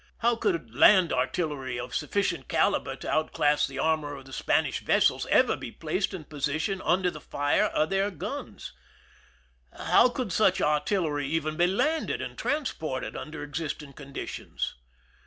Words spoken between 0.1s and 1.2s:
How could land